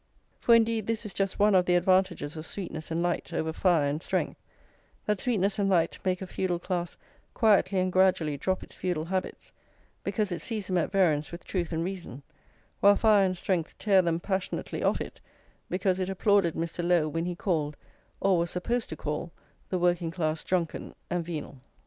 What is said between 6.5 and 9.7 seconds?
class quietly and gradually drop its feudal habits